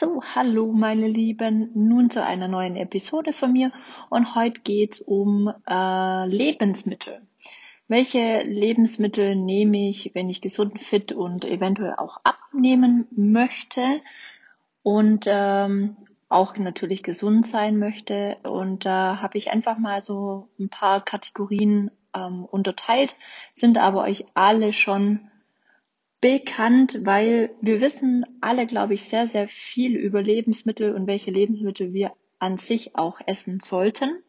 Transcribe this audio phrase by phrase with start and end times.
[0.00, 3.72] So, hallo meine Lieben, nun zu einer neuen Episode von mir
[4.10, 7.20] und heute geht's um äh, Lebensmittel.
[7.88, 14.00] Welche Lebensmittel nehme ich, wenn ich gesund, fit und eventuell auch abnehmen möchte
[14.84, 15.96] und ähm,
[16.28, 18.36] auch natürlich gesund sein möchte?
[18.44, 23.16] Und da äh, habe ich einfach mal so ein paar Kategorien ähm, unterteilt,
[23.52, 25.28] sind aber euch alle schon
[26.20, 31.92] bekannt, weil wir wissen alle, glaube ich, sehr, sehr viel über Lebensmittel und welche Lebensmittel
[31.92, 34.22] wir an sich auch essen sollten.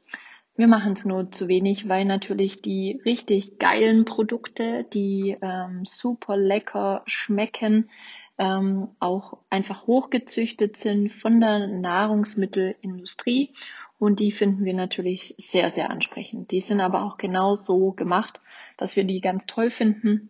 [0.55, 6.35] Wir machen es nur zu wenig, weil natürlich die richtig geilen Produkte, die ähm, super
[6.35, 7.89] lecker schmecken,
[8.37, 13.53] ähm, auch einfach hochgezüchtet sind von der Nahrungsmittelindustrie
[13.97, 16.51] und die finden wir natürlich sehr, sehr ansprechend.
[16.51, 18.41] Die sind aber auch genau so gemacht,
[18.77, 20.29] dass wir die ganz toll finden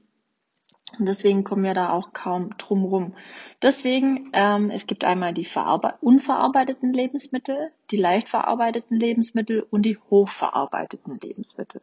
[0.98, 3.13] und deswegen kommen wir da auch kaum drum rum.
[3.61, 5.48] Deswegen, ähm, es gibt einmal die
[6.02, 11.82] unverarbeiteten Lebensmittel, die leicht verarbeiteten Lebensmittel und die hochverarbeiteten Lebensmittel.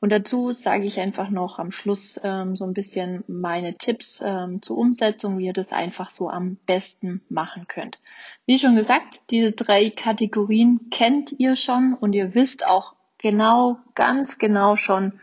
[0.00, 4.62] Und dazu sage ich einfach noch am Schluss ähm, so ein bisschen meine Tipps ähm,
[4.62, 7.98] zur Umsetzung, wie ihr das einfach so am besten machen könnt.
[8.46, 14.38] Wie schon gesagt, diese drei Kategorien kennt ihr schon und ihr wisst auch genau, ganz
[14.38, 15.20] genau schon,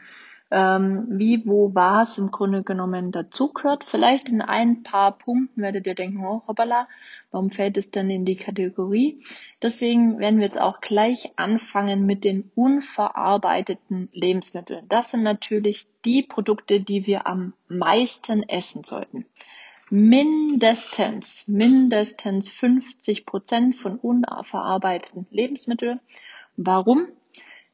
[0.52, 3.84] ähm, wie, wo, was im Grunde genommen dazugehört.
[3.84, 6.88] Vielleicht in ein paar Punkten werdet ihr denken, oh, hoppala,
[7.32, 9.24] warum fällt es denn in die Kategorie?
[9.62, 14.86] Deswegen werden wir jetzt auch gleich anfangen mit den unverarbeiteten Lebensmitteln.
[14.88, 19.26] Das sind natürlich die Produkte, die wir am meisten essen sollten.
[19.90, 26.00] Mindestens, mindestens 50 Prozent von unverarbeiteten Lebensmitteln.
[26.58, 27.08] Warum?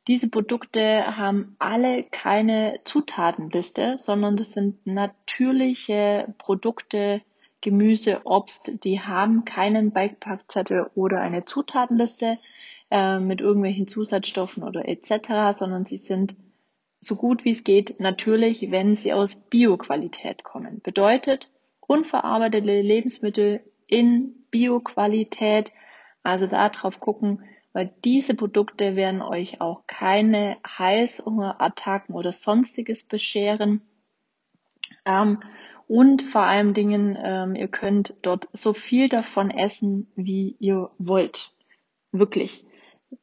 [0.08, 7.22] Diese Produkte haben alle keine Zutatenliste, sondern das sind natürliche Produkte,
[7.62, 12.40] Gemüse, Obst, die haben keinen Beipackzettel oder eine Zutatenliste
[12.90, 16.36] äh, mit irgendwelchen Zusatzstoffen oder etc., sondern sie sind
[17.00, 20.82] so gut wie es geht natürlich, wenn sie aus Bioqualität kommen.
[20.82, 25.72] Bedeutet, unverarbeitete Lebensmittel in Bioqualität,
[26.24, 33.82] also da drauf gucken, weil diese Produkte werden euch auch keine Heißhungerattacken oder sonstiges bescheren.
[35.06, 35.42] Ähm,
[35.88, 41.52] und vor allen Dingen, ähm, ihr könnt dort so viel davon essen, wie ihr wollt.
[42.12, 42.66] Wirklich.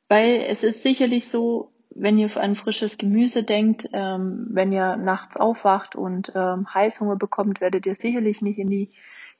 [0.08, 5.36] Weil es ist sicherlich so, wenn ihr ein frisches Gemüse denkt, ähm, wenn ihr nachts
[5.36, 8.90] aufwacht und ähm, Heißhunger bekommt, werdet ihr sicherlich nicht in die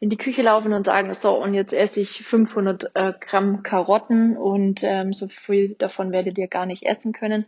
[0.01, 4.37] in die Küche laufen und sagen, so, und jetzt esse ich 500 äh, Gramm Karotten
[4.37, 7.47] und ähm, so viel davon werdet ihr gar nicht essen können.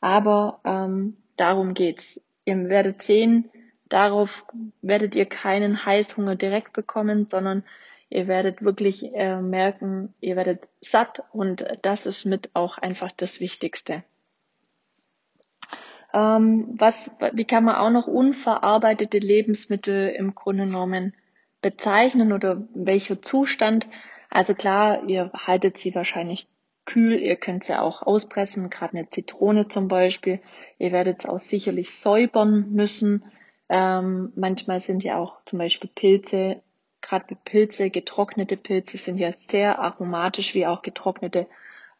[0.00, 2.20] Aber ähm, darum geht's.
[2.44, 3.48] Ihr werdet sehen,
[3.88, 4.44] darauf
[4.82, 7.64] werdet ihr keinen Heißhunger direkt bekommen, sondern
[8.10, 13.40] ihr werdet wirklich äh, merken, ihr werdet satt und das ist mit auch einfach das
[13.40, 14.04] Wichtigste.
[16.12, 21.14] Ähm, was, wie kann man auch noch unverarbeitete Lebensmittel im Grunde genommen
[21.64, 23.88] bezeichnen oder welcher Zustand.
[24.28, 26.46] Also klar, ihr haltet sie wahrscheinlich
[26.84, 30.40] kühl, ihr könnt sie auch auspressen, gerade eine Zitrone zum Beispiel.
[30.78, 33.24] Ihr werdet es auch sicherlich säubern müssen.
[33.70, 36.60] Ähm, manchmal sind ja auch zum Beispiel Pilze,
[37.00, 41.46] gerade Pilze, getrocknete Pilze sind ja sehr aromatisch, wie auch getrocknete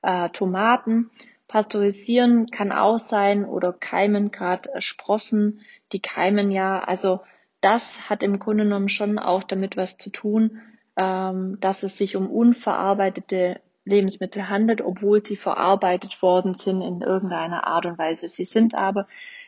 [0.02, 1.10] äh, Tomaten.
[1.48, 6.80] Pasteurisieren kann auch sein oder keimen, gerade Sprossen, die keimen ja.
[6.80, 7.20] Also
[7.64, 10.60] das hat im Grunde genommen schon auch damit was zu tun,
[10.96, 17.66] ähm, dass es sich um unverarbeitete Lebensmittel handelt, obwohl sie verarbeitet worden sind in irgendeiner
[17.66, 18.28] Art und Weise.
[18.28, 19.06] Sie sind aber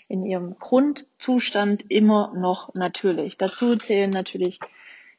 [0.09, 3.37] in ihrem Grundzustand immer noch natürlich.
[3.37, 4.60] Dazu zählen natürlich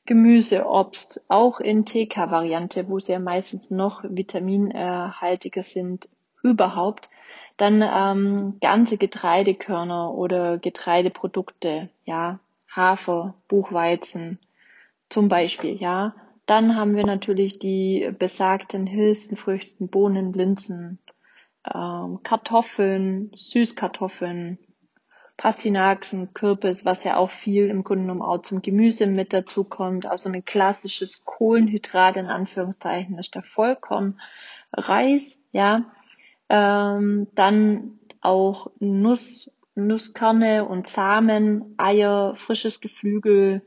[0.06, 6.08] Gemüse, Obst, auch in TK-Variante, wo sie ja meistens noch vitaminhaltiger sind
[6.42, 7.10] überhaupt.
[7.58, 12.40] Dann ähm, ganze Getreidekörner oder Getreideprodukte, ja,
[12.78, 14.40] Hafer, Buchweizen
[15.10, 16.16] zum Beispiel, ja.
[16.46, 21.00] Dann haben wir natürlich die besagten Hülsenfrüchten, Bohnen, Linsen,
[21.74, 24.58] ähm, Kartoffeln, Süßkartoffeln,
[25.36, 30.06] Pastinaken, Kürbis, was ja auch viel im Grunde genommen auch zum Gemüse mit dazu kommt.
[30.06, 34.20] Also ein klassisches Kohlenhydrat in Anführungszeichen ist der Vollkorn,
[34.74, 35.86] Reis, ja.
[36.50, 43.62] Ähm, dann auch Nuss, Nusskerne und Samen, Eier, frisches Geflügel,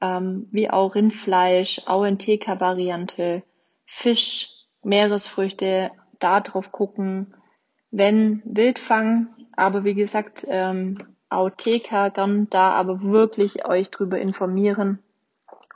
[0.00, 3.42] ähm, wie auch Rindfleisch, auch in TK-Variante,
[3.84, 4.50] Fisch,
[4.82, 5.90] Meeresfrüchte,
[6.20, 7.34] da drauf gucken,
[7.90, 10.96] wenn Wildfang, aber wie gesagt, ähm,
[11.28, 15.00] auch TK gern da aber wirklich euch drüber informieren,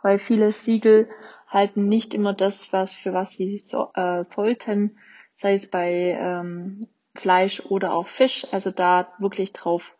[0.02, 1.08] weil viele Siegel
[1.48, 4.98] halten nicht immer das, was für was sie so, äh, sollten,
[5.34, 8.46] sei es bei ähm, Fleisch oder auch Fisch.
[8.52, 9.96] Also da wirklich drauf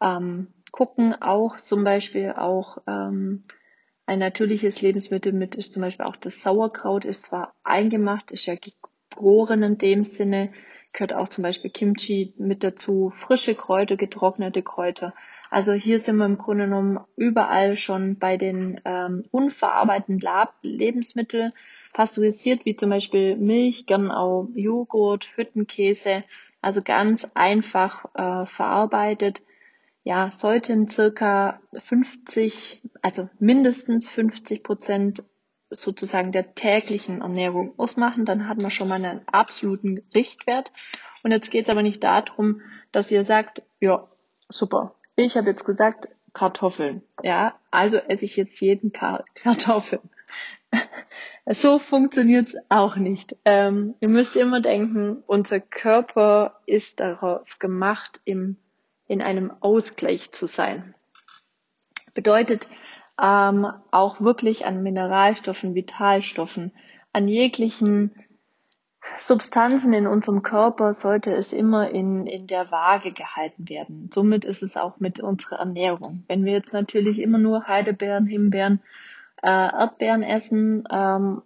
[0.00, 1.14] ähm, gucken.
[1.20, 3.44] Auch zum Beispiel auch ähm,
[4.06, 8.54] ein natürliches Lebensmittel mit ist zum Beispiel auch das Sauerkraut, ist zwar eingemacht, ist ja
[8.56, 10.52] gefroren in dem Sinne,
[10.92, 15.14] gehört auch zum Beispiel Kimchi mit dazu, frische Kräuter, getrocknete Kräuter.
[15.50, 21.52] Also hier sind wir im Grunde genommen überall schon bei den ähm, unverarbeiteten Lab Lebensmitteln
[21.92, 26.24] pasteurisiert, wie zum Beispiel Milch, gern auch Joghurt, Hüttenkäse,
[26.62, 29.42] also ganz einfach äh, verarbeitet.
[30.04, 35.22] Ja, sollten circa 50, also mindestens 50 Prozent
[35.70, 40.72] sozusagen der täglichen Ernährung ausmachen, dann hat man schon mal einen absoluten Richtwert.
[41.22, 44.08] Und jetzt geht es aber nicht darum, dass ihr sagt, ja,
[44.48, 48.92] super, ich habe jetzt gesagt Kartoffeln, ja, also esse ich jetzt jeden
[49.34, 50.10] Kartoffeln.
[51.46, 53.36] So funktioniert's auch nicht.
[53.44, 58.56] Ähm, ihr müsst immer denken, unser Körper ist darauf gemacht, im,
[59.08, 60.94] in einem Ausgleich zu sein.
[62.14, 62.68] Bedeutet,
[63.20, 66.72] ähm, auch wirklich an Mineralstoffen, Vitalstoffen,
[67.12, 68.14] an jeglichen
[69.18, 74.10] Substanzen in unserem Körper sollte es immer in, in der Waage gehalten werden.
[74.14, 76.22] Somit ist es auch mit unserer Ernährung.
[76.28, 78.80] Wenn wir jetzt natürlich immer nur Heidelbeeren, Himbeeren,
[79.42, 81.42] äh, Erdbeeren essen, ähm,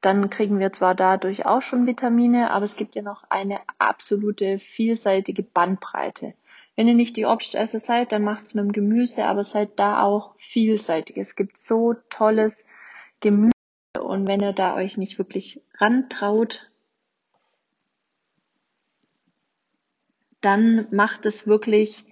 [0.00, 4.58] dann kriegen wir zwar dadurch auch schon Vitamine, aber es gibt ja noch eine absolute
[4.58, 6.34] vielseitige Bandbreite.
[6.76, 10.34] Wenn ihr nicht die Obstesser seid, dann macht's mit dem Gemüse, aber seid da auch
[10.38, 11.16] vielseitig.
[11.16, 12.64] Es gibt so tolles
[13.20, 13.52] Gemüse
[14.00, 16.70] und wenn ihr da euch nicht wirklich rantraut,
[20.40, 22.04] dann macht es wirklich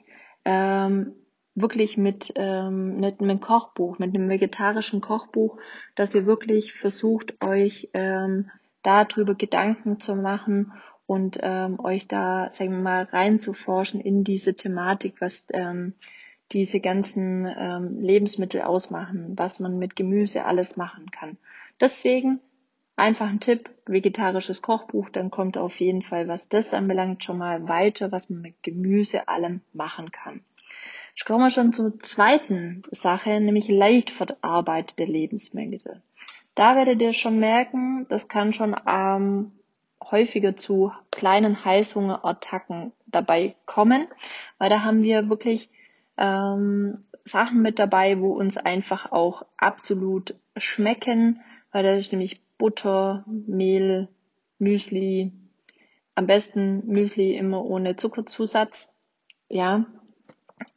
[0.44, 1.14] ähm,
[1.54, 5.58] wirklich mit, ähm, mit einem Kochbuch, mit einem vegetarischen Kochbuch,
[5.94, 8.50] dass ihr wirklich versucht, euch ähm,
[8.82, 10.72] darüber Gedanken zu machen
[11.06, 15.94] und ähm, euch da, sagen wir mal, reinzuforschen in diese Thematik, was ähm,
[16.52, 21.36] diese ganzen ähm, Lebensmittel ausmachen, was man mit Gemüse alles machen kann.
[21.80, 22.40] Deswegen
[22.96, 27.68] einfach ein Tipp, vegetarisches Kochbuch, dann kommt auf jeden Fall, was das anbelangt, schon mal
[27.68, 30.44] weiter, was man mit Gemüse allem machen kann.
[31.16, 36.02] Ich komme schon zur zweiten Sache, nämlich leicht verarbeitete Lebensmittel.
[36.54, 39.52] Da werdet ihr schon merken, das kann schon ähm,
[40.02, 44.08] häufiger zu kleinen Heißhungerattacken dabei kommen,
[44.58, 45.70] weil da haben wir wirklich
[46.16, 51.40] ähm, Sachen mit dabei, wo uns einfach auch absolut schmecken,
[51.72, 54.08] weil das ist nämlich Butter, Mehl,
[54.58, 55.32] Müsli,
[56.14, 58.96] am besten Müsli immer ohne Zuckerzusatz.
[59.48, 59.86] Ja,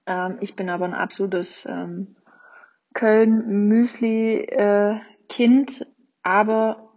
[0.05, 2.15] ähm, ich bin aber ein absolutes ähm,
[2.93, 5.85] Köln Müsli äh, Kind,
[6.23, 6.93] aber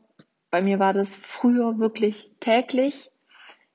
[0.51, 3.11] bei mir war das früher wirklich täglich.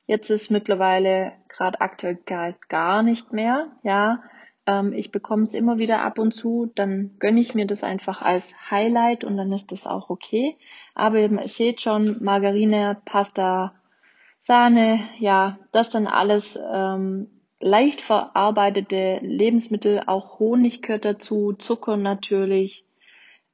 [0.07, 3.67] Jetzt ist mittlerweile gerade aktuell gar, gar nicht mehr.
[3.83, 4.23] Ja,
[4.67, 6.71] ähm, ich bekomme es immer wieder ab und zu.
[6.75, 10.57] Dann gönne ich mir das einfach als Highlight und dann ist das auch okay.
[10.93, 13.73] Aber ihr seht schon, Margarine, Pasta,
[14.41, 20.03] Sahne, ja, das dann alles ähm, leicht verarbeitete Lebensmittel.
[20.05, 22.85] Auch Honig gehört dazu, Zucker natürlich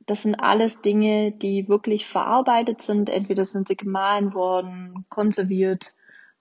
[0.05, 3.09] das sind alles Dinge, die wirklich verarbeitet sind.
[3.09, 5.93] Entweder sind sie gemahlen worden, konserviert,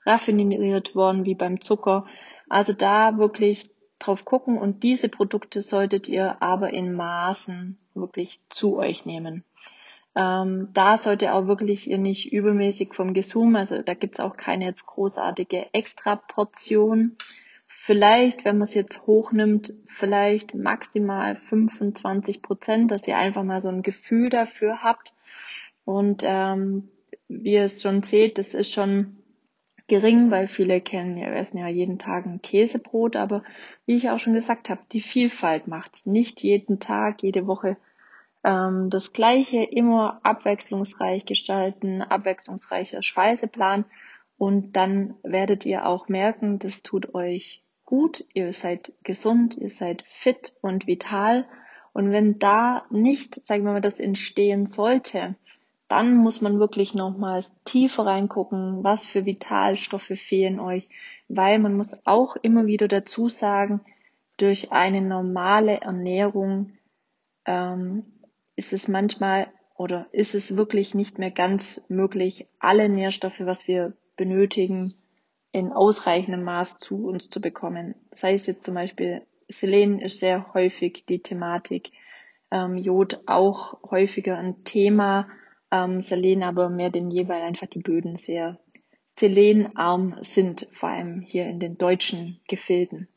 [0.05, 2.07] raffiniert worden, wie beim Zucker.
[2.49, 8.79] Also da wirklich drauf gucken und diese Produkte solltet ihr aber in Maßen wirklich zu
[8.79, 9.45] euch nehmen.
[10.17, 14.65] Ähm, da sollte auch wirklich ihr nicht übermäßig vom Gesum, also da gibt's auch keine
[14.65, 17.17] jetzt großartige Extraportion
[17.73, 23.69] vielleicht, wenn man es jetzt hochnimmt, vielleicht maximal 25 Prozent, dass ihr einfach mal so
[23.69, 25.15] ein Gefühl dafür habt.
[25.85, 26.89] Und ähm,
[27.29, 29.17] wie ihr es schon seht, das ist schon
[29.87, 33.45] gering, weil viele kennen, wir essen ja jeden Tag ein Käsebrot, aber
[33.87, 36.07] wie ich auch schon gesagt habe, die Vielfalt macht's.
[36.07, 37.77] Nicht jeden Tag, jede Woche
[38.43, 43.85] ähm, das Gleiche, immer abwechslungsreich gestalten, abwechslungsreicher Speiseplan
[44.41, 50.03] und dann werdet ihr auch merken, das tut euch gut, ihr seid gesund, ihr seid
[50.09, 51.45] fit und vital.
[51.93, 55.35] Und wenn da nicht, sagen wir mal, das entstehen sollte,
[55.89, 60.89] dann muss man wirklich nochmals tiefer reingucken, was für Vitalstoffe fehlen euch,
[61.29, 63.83] weil man muss auch immer wieder dazu sagen,
[64.39, 66.79] durch eine normale Ernährung
[67.45, 68.07] ähm,
[68.57, 73.93] ist es manchmal oder ist es wirklich nicht mehr ganz möglich, alle Nährstoffe, was wir
[74.21, 74.95] benötigen,
[75.51, 77.95] in ausreichendem Maß zu uns zu bekommen.
[78.13, 81.91] Sei es jetzt zum Beispiel Selen ist sehr häufig die Thematik,
[82.51, 85.27] ähm, Jod auch häufiger ein Thema,
[85.71, 88.59] ähm, Selen aber mehr denn je, weil einfach die Böden sehr
[89.19, 93.09] selenarm sind, vor allem hier in den deutschen Gefilden.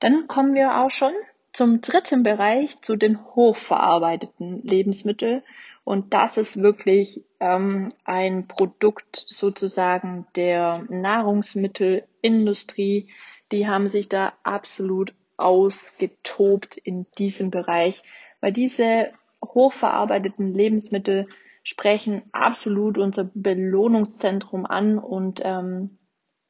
[0.00, 1.14] Dann kommen wir auch schon
[1.54, 5.42] zum dritten Bereich, zu den hochverarbeiteten Lebensmitteln.
[5.84, 13.08] Und das ist wirklich ähm, ein Produkt sozusagen der Nahrungsmittelindustrie.
[13.50, 18.04] Die haben sich da absolut ausgetobt in diesem Bereich,
[18.40, 19.08] weil diese
[19.44, 21.26] hochverarbeiteten Lebensmittel
[21.64, 25.98] sprechen absolut unser Belohnungszentrum an und ähm,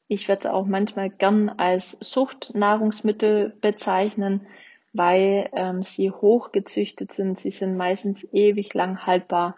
[0.09, 4.47] ich werde auch manchmal gern als Suchtnahrungsmittel bezeichnen,
[4.93, 7.39] weil ähm, sie hochgezüchtet sind.
[7.39, 9.57] Sie sind meistens ewig lang haltbar.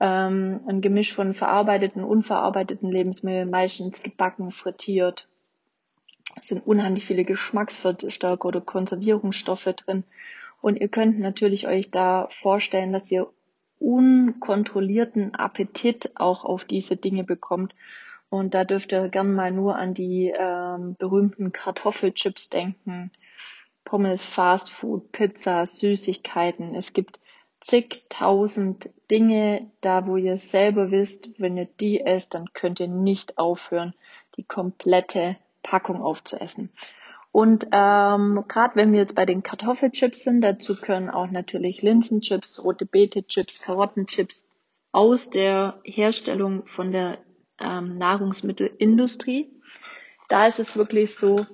[0.00, 5.28] Ähm, ein Gemisch von verarbeiteten, unverarbeiteten Lebensmitteln, meistens gebacken, frittiert.
[6.40, 10.04] Es sind unheimlich viele Geschmacksverstärker oder Konservierungsstoffe drin.
[10.60, 13.28] Und ihr könnt natürlich euch da vorstellen, dass ihr
[13.78, 17.74] unkontrollierten Appetit auch auf diese Dinge bekommt.
[18.30, 23.12] Und da dürft ihr gern mal nur an die ähm, berühmten Kartoffelchips denken
[23.84, 26.74] Pommes, Fast Food, Pizza, Süßigkeiten.
[26.74, 27.20] Es gibt
[27.66, 33.38] zigtausend Dinge da, wo ihr selber wisst, wenn ihr die esst, dann könnt ihr nicht
[33.38, 33.94] aufhören,
[34.36, 36.70] die komplette Packung aufzuessen.
[37.32, 42.62] Und ähm, gerade wenn wir jetzt bei den Kartoffelchips sind, dazu können auch natürlich Linsenchips,
[42.62, 44.46] rote Beete-Chips, Karottenchips
[44.92, 47.18] aus der Herstellung von der
[47.58, 49.50] ähm, Nahrungsmittelindustrie.
[50.28, 51.46] Da ist es wirklich so,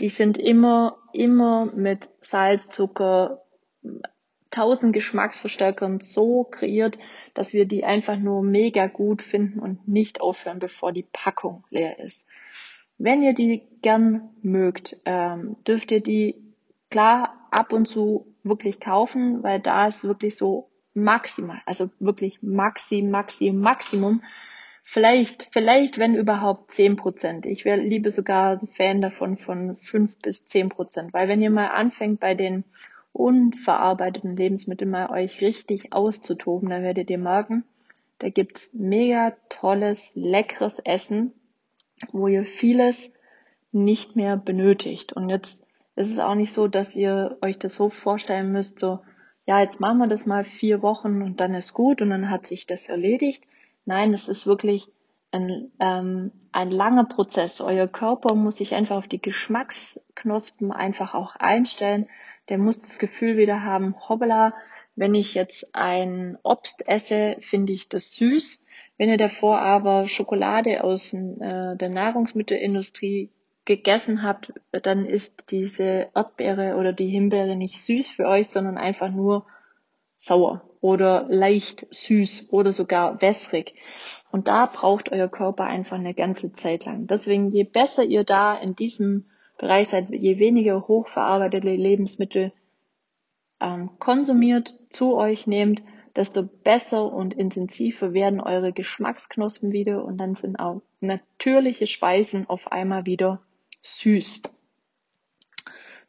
[0.00, 3.42] die sind immer, immer mit Salz, Zucker,
[4.56, 6.98] tausend Geschmacksverstärkern so kreiert,
[7.34, 11.98] dass wir die einfach nur mega gut finden und nicht aufhören, bevor die Packung leer
[11.98, 12.26] ist.
[12.96, 16.36] Wenn ihr die gern mögt, ähm, dürft ihr die
[16.90, 23.02] klar ab und zu wirklich kaufen, weil da ist wirklich so maximal, also wirklich maxi,
[23.02, 24.22] maxi, Maximum
[24.88, 27.44] Vielleicht, vielleicht, wenn überhaupt zehn Prozent.
[27.44, 31.72] Ich wäre lieber sogar Fan davon von fünf bis zehn Prozent, weil wenn ihr mal
[31.72, 32.62] anfängt bei den
[33.18, 37.64] unverarbeiteten Lebensmitteln mal euch richtig auszutoben, dann werdet ihr merken,
[38.18, 41.32] da gibt's mega tolles, leckeres Essen,
[42.12, 43.12] wo ihr vieles
[43.72, 45.12] nicht mehr benötigt.
[45.12, 45.64] Und jetzt
[45.96, 49.00] ist es auch nicht so, dass ihr euch das so vorstellen müsst, so,
[49.46, 52.46] ja, jetzt machen wir das mal vier Wochen und dann ist gut und dann hat
[52.46, 53.44] sich das erledigt,
[53.86, 54.88] Nein, es ist wirklich
[55.30, 57.60] ein, ähm, ein langer Prozess.
[57.60, 62.08] Euer Körper muss sich einfach auf die Geschmacksknospen einfach auch einstellen.
[62.48, 64.54] Der muss das Gefühl wieder haben, hoppala,
[64.94, 68.64] wenn ich jetzt ein Obst esse, finde ich das süß.
[68.98, 73.30] Wenn ihr davor aber Schokolade aus äh, der Nahrungsmittelindustrie
[73.66, 79.10] gegessen habt, dann ist diese Erdbeere oder die Himbeere nicht süß für euch, sondern einfach
[79.10, 79.44] nur
[80.16, 83.74] sauer oder leicht süß oder sogar wässrig.
[84.30, 87.06] Und da braucht euer Körper einfach eine ganze Zeit lang.
[87.06, 89.26] Deswegen, je besser ihr da in diesem
[89.58, 92.52] Bereich seid, je weniger hochverarbeitete Lebensmittel
[93.60, 95.82] ähm, konsumiert, zu euch nehmt,
[96.14, 102.72] desto besser und intensiver werden eure Geschmacksknospen wieder und dann sind auch natürliche Speisen auf
[102.72, 103.42] einmal wieder
[103.82, 104.42] süß.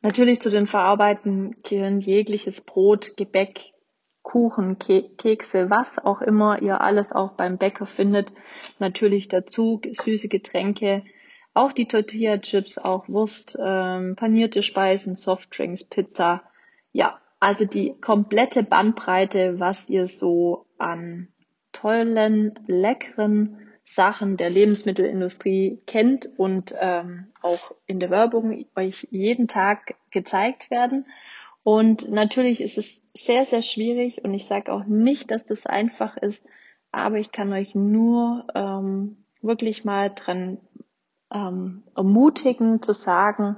[0.01, 3.73] Natürlich zu den Verarbeitenden gehören jegliches Brot, Gebäck,
[4.21, 8.31] Kuchen, Ke Kekse, was auch immer ihr alles auch beim Bäcker findet.
[8.77, 11.03] Natürlich dazu süße Getränke,
[11.57, 16.43] auch die Tortilla-Chips, auch Wurst, ähm, panierte Speisen, Softdrinks, Pizza.
[16.93, 21.29] Ja, also die komplette Bandbreite, was ihr so an
[21.71, 29.95] tollen, leckeren Sachen der Lebensmittelindustrie kennt und ähm, auch in der Werbung euch jeden Tag
[30.11, 31.05] gezeigt werden.
[31.63, 36.17] Und natürlich ist es sehr, sehr schwierig und ich sage auch nicht, dass das einfach
[36.17, 36.47] ist,
[36.91, 40.59] aber ich kann euch nur ähm, wirklich mal dran
[41.33, 43.57] ähm, ermutigen zu sagen,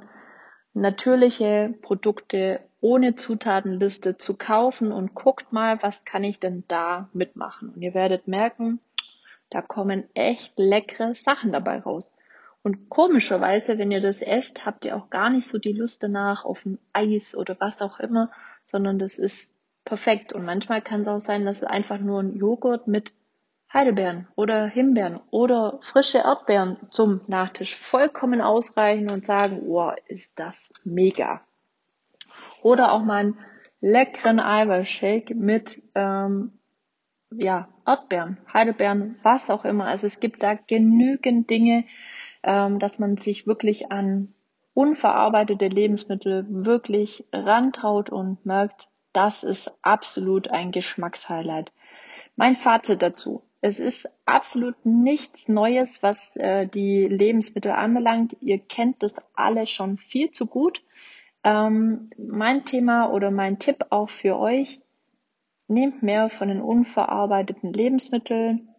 [0.73, 7.69] natürliche Produkte ohne Zutatenliste zu kaufen und guckt mal, was kann ich denn da mitmachen.
[7.69, 8.79] Und ihr werdet merken,
[9.49, 12.17] da kommen echt leckere Sachen dabei raus.
[12.61, 16.45] Und komischerweise, wenn ihr das esst, habt ihr auch gar nicht so die Lust danach
[16.45, 18.31] auf ein Eis oder was auch immer,
[18.63, 20.33] sondern das ist perfekt.
[20.33, 23.13] Und manchmal kann es auch sein, dass es einfach nur ein Joghurt mit
[23.71, 30.73] Heidelbeeren oder Himbeeren oder frische Erdbeeren zum Nachtisch vollkommen ausreichen und sagen, wow, ist das
[30.83, 31.41] mega.
[32.63, 33.39] Oder auch mal einen
[33.79, 36.53] leckeren Eiweißshake mit ähm,
[37.31, 39.85] ja, Erdbeeren, Heidelbeeren, was auch immer.
[39.85, 41.85] Also es gibt da genügend Dinge,
[42.43, 44.33] ähm, dass man sich wirklich an
[44.73, 51.71] unverarbeitete Lebensmittel wirklich rantraut und merkt, das ist absolut ein Geschmackshighlight.
[52.35, 53.43] Mein Fazit dazu.
[53.61, 58.37] Es ist absolut nichts Neues, was äh, die Lebensmittel anbelangt.
[58.39, 60.81] Ihr kennt das alle schon viel zu gut.
[61.43, 64.81] Ähm, mein Thema oder mein Tipp auch für euch,
[65.67, 68.69] nehmt mehr von den unverarbeiteten Lebensmitteln.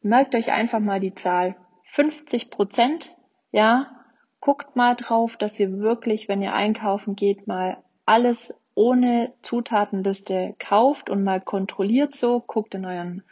[0.00, 3.14] Merkt euch einfach mal die Zahl 50 Prozent.
[3.52, 3.90] Ja,
[4.40, 11.10] guckt mal drauf, dass ihr wirklich, wenn ihr einkaufen geht, mal alles ohne Zutatenliste kauft
[11.10, 13.22] und mal kontrolliert so, guckt in euren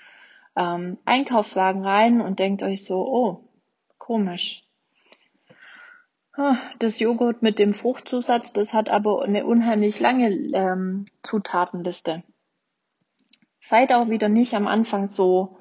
[0.59, 3.49] ähm, Einkaufswagen rein und denkt euch so, oh,
[3.97, 4.65] komisch.
[6.37, 12.23] Ah, das Joghurt mit dem Fruchtzusatz, das hat aber eine unheimlich lange ähm, Zutatenliste.
[13.61, 15.57] Seid auch wieder nicht am Anfang so,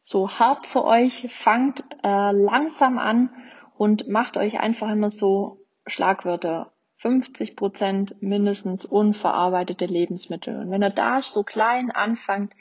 [0.00, 3.30] so hart zu euch, fangt äh, langsam an
[3.76, 10.58] und macht euch einfach immer so Schlagwörter 50 Prozent mindestens unverarbeitete Lebensmittel.
[10.58, 12.52] Und wenn ihr da so klein anfangt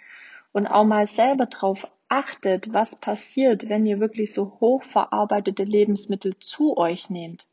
[0.57, 6.77] und auch mal selber drauf achtet, was passiert, wenn ihr wirklich so hochverarbeitete Lebensmittel zu
[6.77, 7.47] euch nehmt,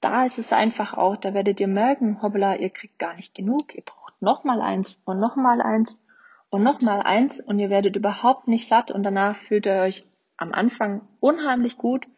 [0.00, 3.74] da ist es einfach auch, da werdet ihr merken, hoppla, ihr kriegt gar nicht genug,
[3.76, 6.02] ihr braucht nochmal eins und nochmal eins
[6.48, 10.04] und nochmal eins und ihr werdet überhaupt nicht satt und danach fühlt ihr euch
[10.36, 12.08] am Anfang unheimlich gut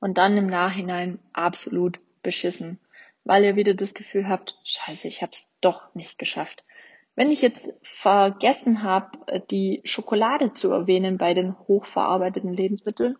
[0.00, 2.78] und dann im Nachhinein absolut beschissen
[3.24, 6.64] weil ihr wieder das Gefühl habt, scheiße, ich habe es doch nicht geschafft.
[7.14, 9.18] Wenn ich jetzt vergessen habe,
[9.50, 13.16] die Schokolade zu erwähnen bei den hochverarbeiteten Lebensmitteln,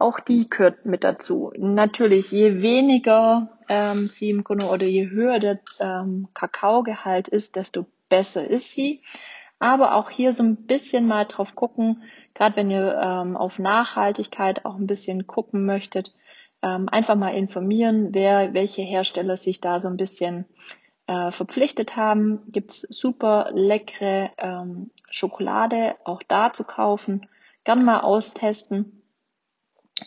[0.00, 1.52] auch die gehört mit dazu.
[1.56, 7.86] Natürlich, je weniger ähm, sie im Grunde oder je höher der ähm, Kakaogehalt ist, desto
[8.08, 9.02] besser ist sie.
[9.58, 12.02] Aber auch hier so ein bisschen mal drauf gucken,
[12.34, 16.14] gerade wenn ihr ähm, auf Nachhaltigkeit auch ein bisschen gucken möchtet,
[16.62, 20.46] ähm, einfach mal informieren, wer, welche Hersteller sich da so ein bisschen
[21.10, 22.40] äh, verpflichtet haben.
[22.52, 27.26] Gibt's super leckere ähm, Schokolade auch da zu kaufen.
[27.64, 29.02] Gern mal austesten.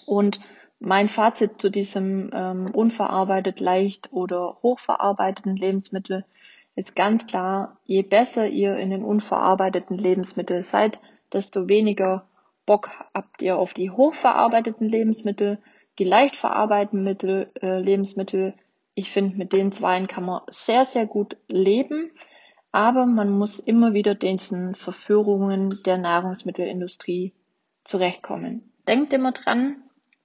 [0.06, 0.40] Und
[0.80, 6.24] mein Fazit zu diesem ähm, unverarbeitet, leicht oder hochverarbeiteten Lebensmittel
[6.76, 11.00] ist ganz klar, je besser ihr in den unverarbeiteten Lebensmitteln seid,
[11.34, 12.26] desto weniger
[12.66, 15.60] Bock habt ihr auf die hochverarbeiteten Lebensmittel
[16.00, 18.54] die leicht verarbeiteten Mittel, äh, Lebensmittel,
[18.96, 22.12] ich finde, mit den zweien kann man sehr, sehr gut leben.
[22.72, 27.34] Aber man muss immer wieder diesen Verführungen der Nahrungsmittelindustrie
[27.84, 28.72] zurechtkommen.
[28.88, 29.78] Denkt immer dran,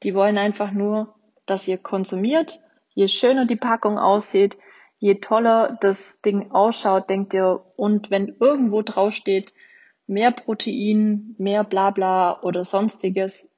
[0.03, 2.61] die wollen einfach nur, dass ihr konsumiert.
[2.95, 4.57] Je schöner die Packung aussieht,
[4.99, 9.53] je toller das Ding ausschaut, denkt ihr, und wenn irgendwo draufsteht,
[10.07, 13.51] mehr Protein, mehr Blabla oder sonstiges,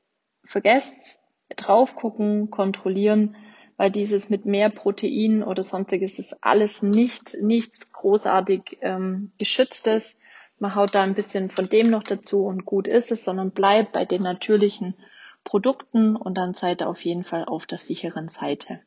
[0.44, 1.20] vergesst's,
[1.56, 3.36] drauf gucken, kontrollieren,
[3.80, 10.20] weil dieses mit mehr Protein oder sonstiges ist alles nicht, nichts großartig ähm, geschütztes.
[10.58, 13.92] Man haut da ein bisschen von dem noch dazu und gut ist es, sondern bleibt
[13.92, 14.96] bei den natürlichen
[15.44, 18.80] Produkten und dann seid ihr auf jeden Fall auf der sicheren Seite.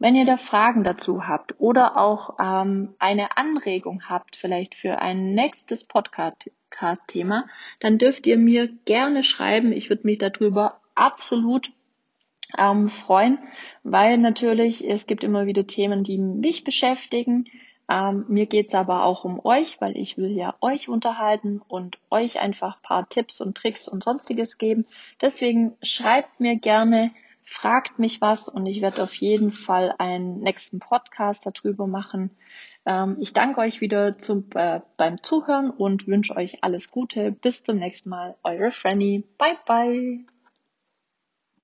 [0.00, 5.32] Wenn ihr da Fragen dazu habt oder auch ähm, eine Anregung habt, vielleicht für ein
[5.34, 7.46] nächstes Podcast-Thema,
[7.78, 9.70] dann dürft ihr mir gerne schreiben.
[9.70, 11.70] Ich würde mich darüber absolut
[12.56, 13.38] ähm, freuen,
[13.82, 17.46] weil natürlich es gibt immer wieder Themen, die mich beschäftigen.
[17.90, 22.38] Ähm, mir geht's aber auch um euch, weil ich will ja euch unterhalten und euch
[22.38, 24.86] einfach paar Tipps und Tricks und sonstiges geben.
[25.20, 27.12] Deswegen schreibt mir gerne,
[27.44, 32.30] fragt mich was und ich werde auf jeden Fall einen nächsten Podcast darüber machen.
[32.84, 37.32] Ähm, ich danke euch wieder zum, äh, beim Zuhören und wünsche euch alles Gute.
[37.32, 38.36] Bis zum nächsten Mal.
[38.42, 39.24] Eure Franny.
[39.38, 40.37] Bye bye.